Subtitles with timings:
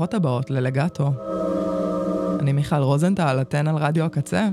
[0.00, 1.12] ברוכות הבאות ללגטו.
[2.40, 4.48] אני מיכל רוזנטל, אתן על רדיו הקצה.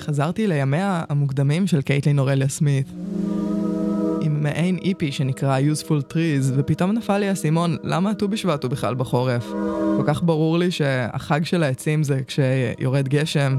[0.00, 2.86] חזרתי לימיה המוקדמים של קייטלין אורליה סמית.
[4.20, 8.94] עם מעין איפי שנקרא Useful Trees, ופתאום נפל לי האסימון, למה הט"ו בשבט הוא בכלל
[8.94, 9.46] בחורף?
[9.96, 13.56] כל כך ברור לי שהחג של העצים זה כשיורד גשם.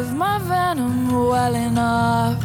[0.00, 2.40] Of my venom welling up.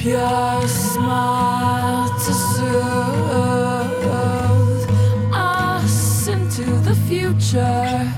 [0.00, 4.04] Pure smile to soothe
[5.32, 8.12] us into the future.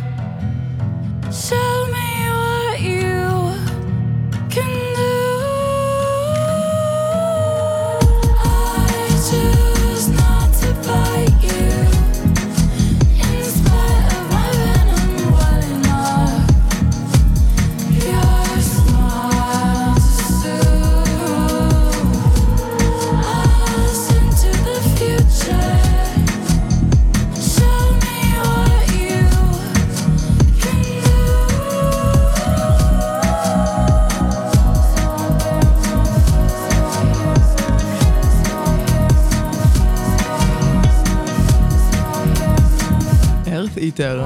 [43.90, 44.24] Eartheater.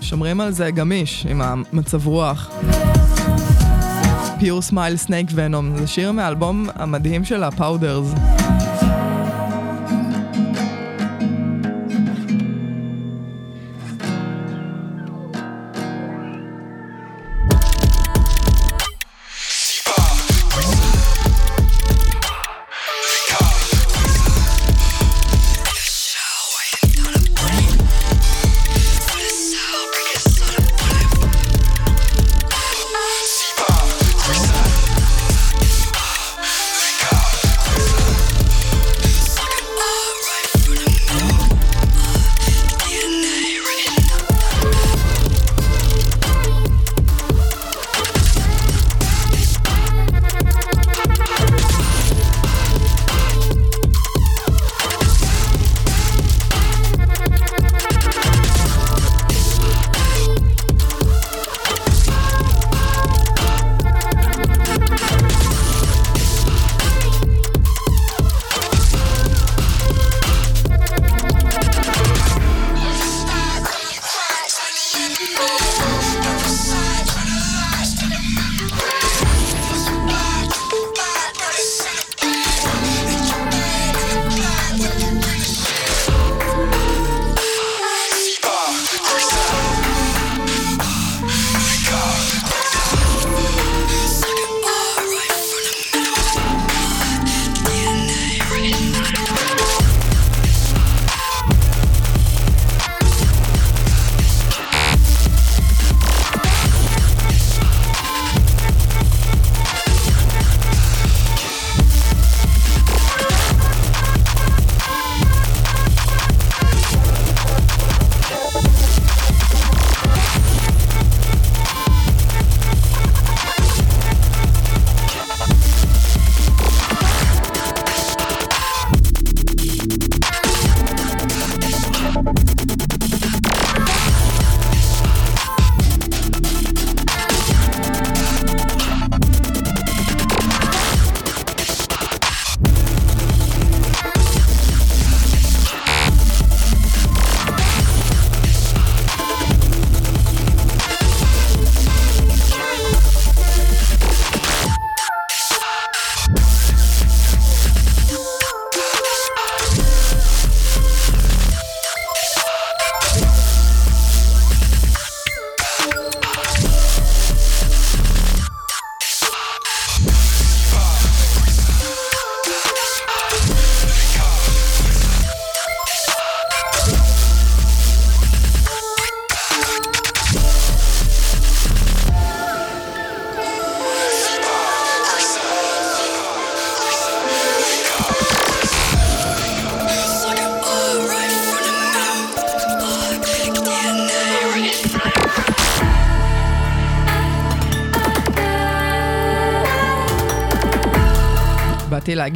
[0.00, 2.50] שומרים על זה גמיש עם המצב רוח.
[4.38, 8.14] Pure Smile Snake Venom, זה שיר מהאלבום המדהים של ה Powders.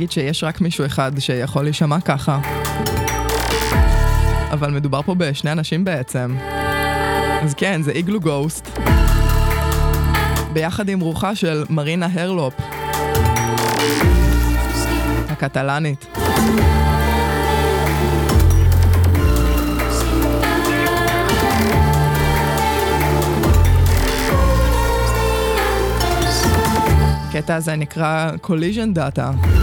[0.00, 2.40] להגיד שיש רק מישהו אחד שיכול להישמע ככה.
[4.50, 6.36] אבל מדובר פה בשני אנשים בעצם.
[7.42, 8.78] אז כן, זה איגלו גוסט.
[10.52, 12.54] ביחד עם רוחה של מרינה הרלופ.
[15.28, 16.06] הקטלנית.
[27.28, 29.59] הקטע הזה נקרא collision data.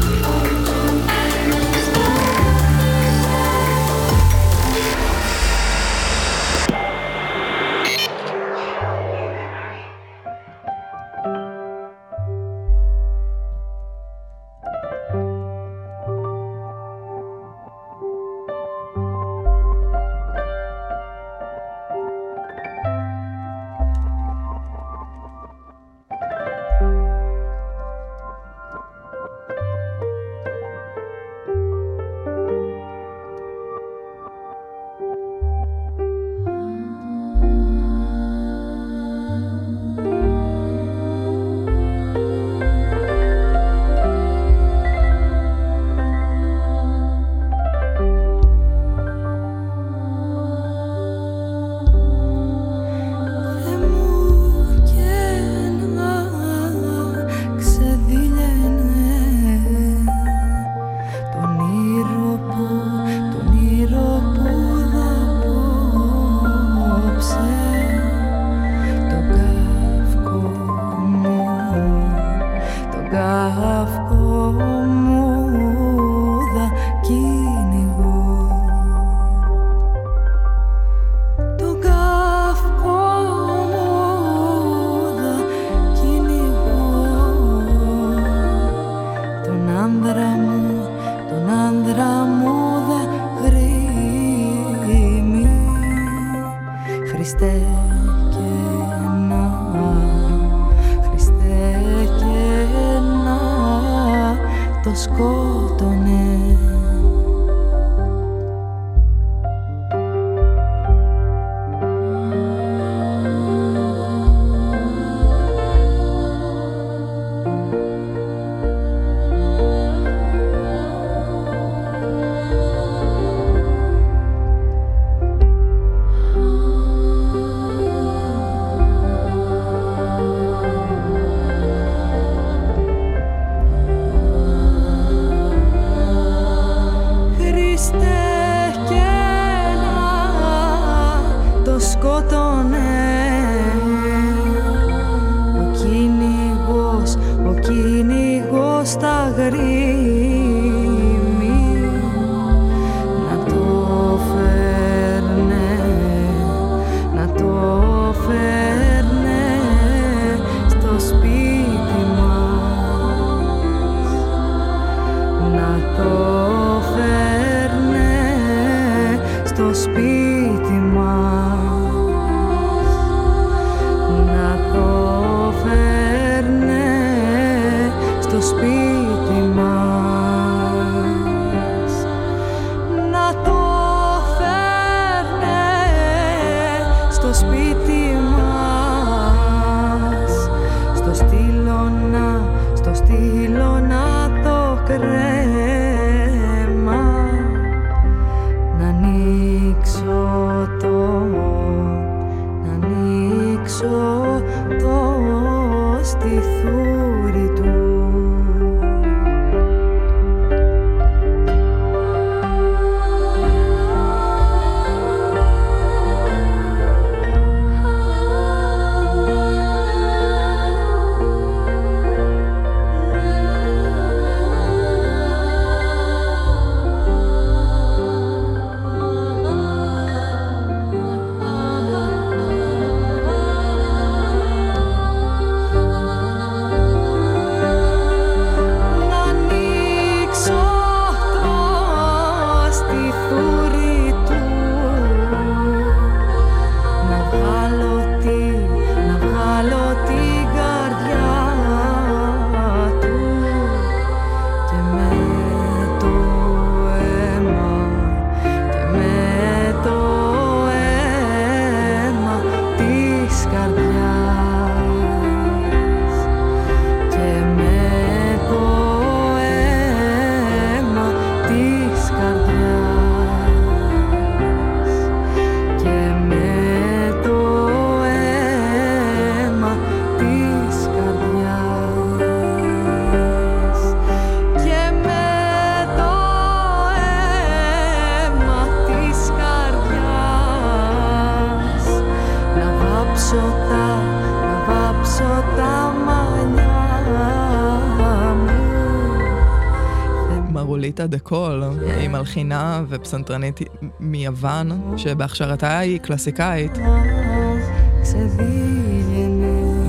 [302.90, 303.60] ופסנתרנית
[304.00, 306.78] מיוון, שבהכשרתה היא קלאסיקאית.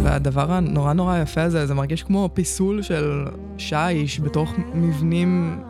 [0.03, 3.27] והדבר הנורא נורא יפה הזה, זה מרגיש כמו פיסול של
[3.59, 5.61] שיש בתוך מבנים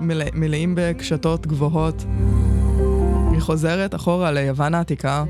[0.00, 2.04] מלא, מלאים בקשתות גבוהות.
[3.32, 5.24] היא חוזרת אחורה ליוון העתיקה.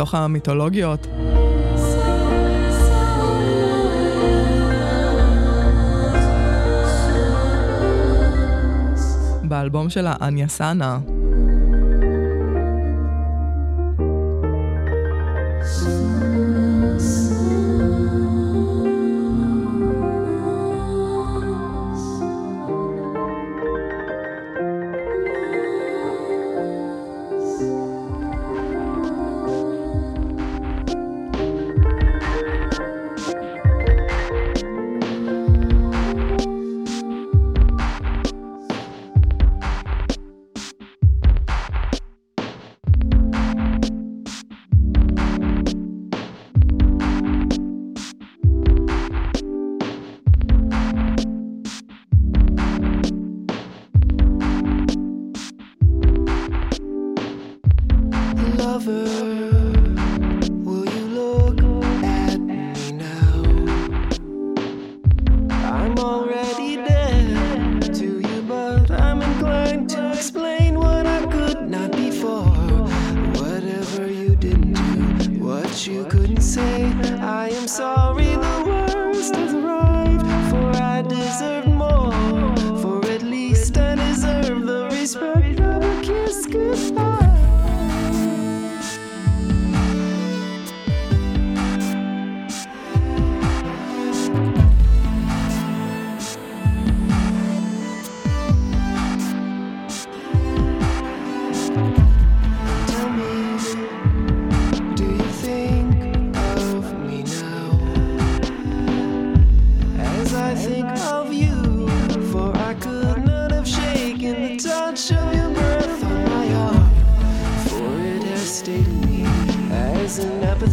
[0.00, 1.06] מתוך המיתולוגיות.
[9.42, 10.98] באלבום שלה, אניה סאנה,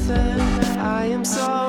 [0.09, 1.66] I am sorry.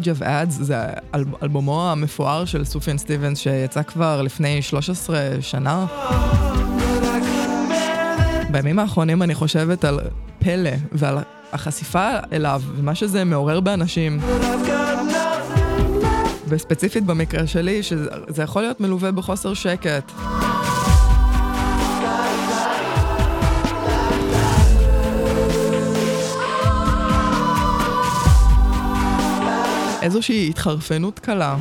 [0.00, 0.76] Age of Ads, זה
[1.14, 5.86] אל, אלבומו המפואר של סופיאן סטיבנס שיצא כבר לפני 13 שנה.
[8.50, 10.00] בימים האחרונים אני חושבת על
[10.38, 11.18] פלא ועל
[11.52, 14.20] החשיפה אליו ומה שזה מעורר באנשים.
[16.48, 20.12] וספציפית במקרה שלי, שזה יכול להיות מלווה בחוסר שקט.
[30.02, 31.56] איזושהי התחרפנות קלה.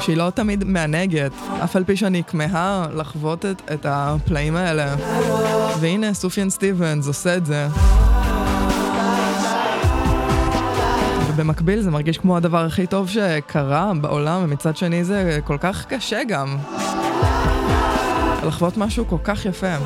[0.00, 1.32] שהיא לא תמיד מענגת,
[1.64, 4.94] אף על פי שאני כמהה לחוות את, את הפלאים האלה.
[5.80, 7.68] והנה, סופיאן סטיבנס עושה את זה.
[11.28, 16.20] ובמקביל זה מרגיש כמו הדבר הכי טוב שקרה בעולם, ומצד שני זה כל כך קשה
[16.28, 16.56] גם.
[18.46, 19.76] לחוות משהו כל כך יפה.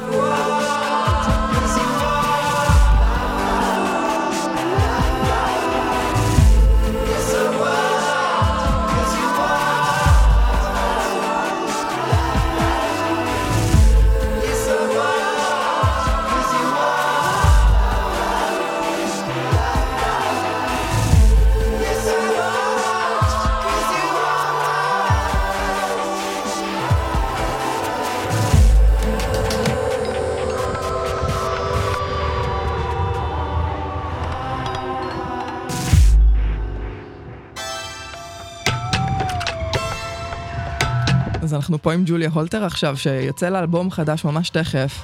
[41.62, 45.02] אנחנו פה עם ג'וליה הולטר עכשיו, שיוצא לה אלבום חדש ממש תכף.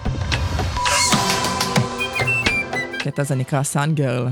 [2.95, 4.29] הקטע הזה נקרא סאן גרל.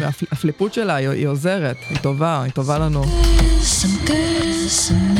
[0.00, 3.04] והפליפות שלה, היא, עוזרת, היא טובה, היא טובה לנו.
[3.62, 5.13] Some girl, some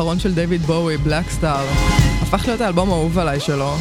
[0.00, 1.64] האחרון של דיוויד בואי, בלק סטאר,
[2.22, 3.74] הפך להיות האלבום האהוב עליי שלו.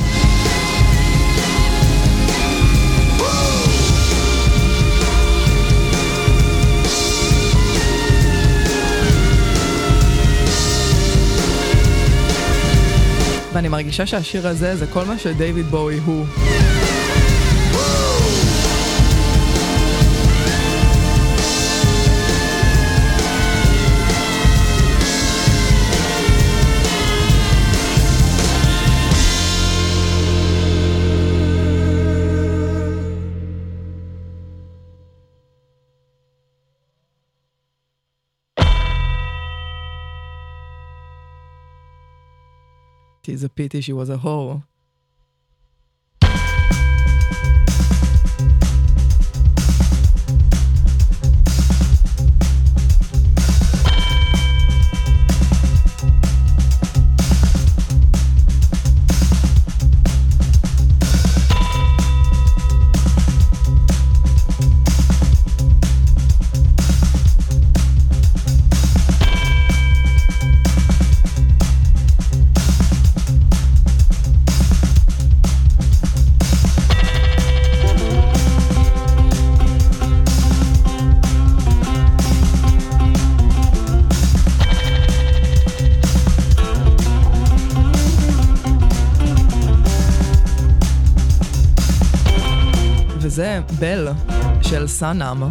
[13.54, 16.26] ואני מרגישה שהשיר הזה זה כל מה שדייוויד בואי הוא.
[43.30, 44.64] Tis a pity she was a whore.
[93.80, 94.08] בל
[94.62, 95.44] של סאנאם.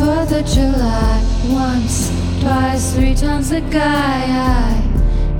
[0.00, 4.82] Fourth of July, once, twice, three times the guy I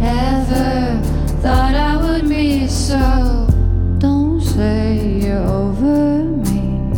[0.03, 1.01] ever
[1.41, 2.69] thought I would meet.
[2.69, 3.49] So
[3.97, 6.93] don't say you're over me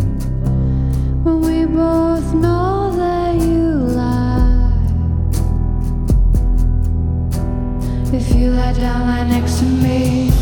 [1.23, 4.83] when we both know that you lie.
[8.13, 10.42] If you lie down right next to me.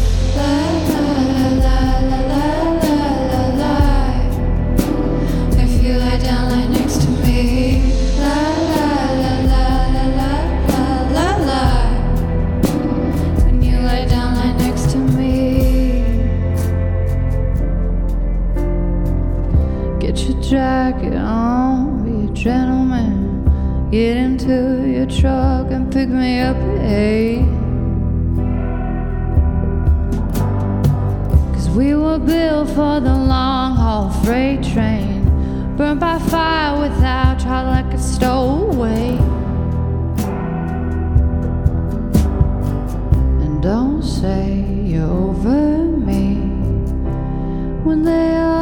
[25.10, 27.44] truck and pick me up at eight.
[31.52, 35.24] Cause we were built for the long haul freight train.
[35.76, 39.16] Burned by fire without trial like a stowaway.
[43.42, 46.34] And don't say you're over me
[47.84, 48.59] when they are.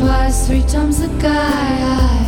[0.00, 1.30] twice, three times the guy.
[1.30, 2.19] I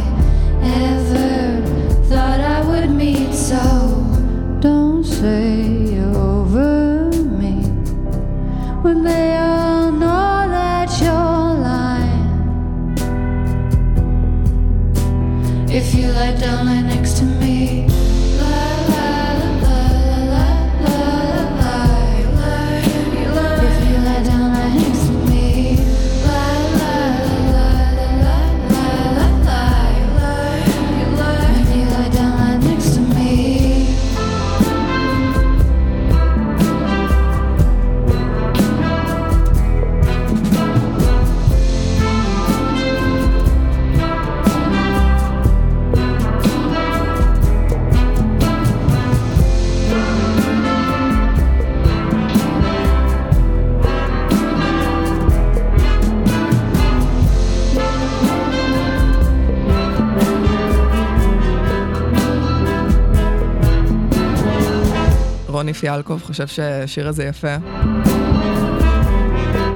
[65.83, 67.57] פיאלקוב חושב שהשיר הזה יפה.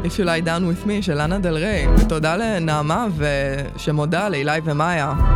[0.04, 5.35] If You Lie Down With Me של אנה דל ריי, ותודה לנעמה ושמודה לאילי ומאיה.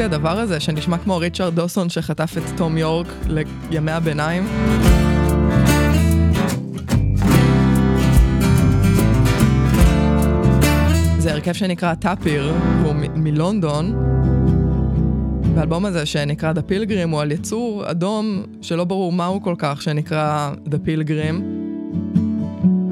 [0.00, 3.06] יופי הדבר הזה, שנשמע כמו ריצ'רד דוסון שחטף את תום יורק
[3.70, 4.46] לימי הביניים.
[11.18, 13.94] זה הרכב שנקרא טאפיר, הוא מלונדון.
[15.54, 20.52] והאלבום הזה שנקרא The Pilgrim הוא על יצור אדום שלא ברור מהו כל כך, שנקרא
[20.66, 21.42] The Pilgrim.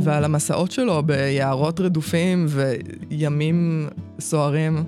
[0.01, 3.89] ועל המסעות שלו ביערות רדופים וימים
[4.21, 4.85] סוערים.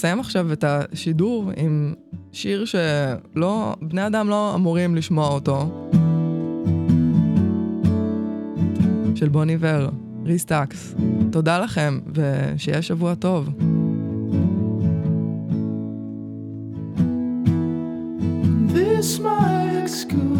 [0.00, 1.94] נסיים עכשיו את השידור עם
[2.32, 5.88] שיר שלא, בני אדם לא אמורים לשמוע אותו.
[9.14, 9.90] של בוני ור,
[10.24, 10.94] ריסטקס.
[11.32, 13.48] תודה לכם, ושיהיה שבוע טוב.
[18.74, 20.39] This my excavation